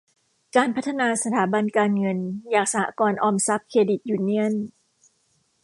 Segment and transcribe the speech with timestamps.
[0.55, 2.17] การพัฒนาสถาบันการเงิน
[2.51, 4.53] อย่างสหกรณ์ออมทรัพย์ เครดิตยูเนียน